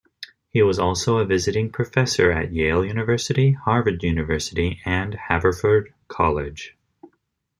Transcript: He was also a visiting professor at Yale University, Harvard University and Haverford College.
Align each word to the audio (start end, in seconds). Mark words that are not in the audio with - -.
He 0.49 0.63
was 0.63 0.79
also 0.79 1.19
a 1.19 1.25
visiting 1.25 1.71
professor 1.71 2.31
at 2.31 2.51
Yale 2.51 2.83
University, 2.83 3.51
Harvard 3.51 4.01
University 4.01 4.81
and 4.83 5.13
Haverford 5.13 5.93
College. 6.07 6.75